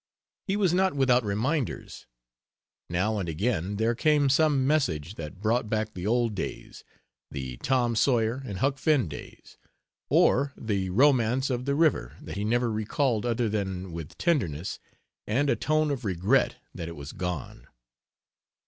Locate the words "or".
10.09-10.53